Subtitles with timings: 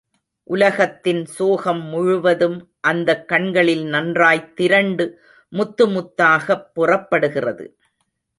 [0.43, 2.73] உலகத்தின் சோகம் முழுவதும்
[2.79, 5.05] அந்தக் கண்களில் நன்றாய்த் திரண்டு
[5.49, 7.77] முத்து முத்தாகப் புறப்படுகிறது.